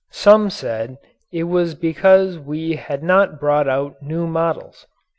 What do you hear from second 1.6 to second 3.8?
because we had not brought